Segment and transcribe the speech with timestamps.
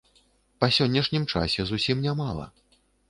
[0.63, 2.49] Па сённяшнім часе зусім не мала.